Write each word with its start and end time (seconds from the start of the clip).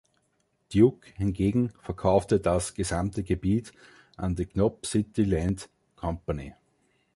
Duke 0.73 1.11
hingegen 1.13 1.69
verkaufte 1.79 2.39
das 2.39 2.73
gesamte 2.73 3.21
Gebiet 3.23 3.71
an 4.17 4.35
die 4.35 4.47
Knob 4.47 4.87
City 4.87 5.23
Land 5.25 5.69
Company. 5.95 6.55